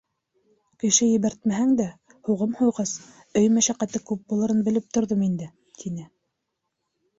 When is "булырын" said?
4.35-4.67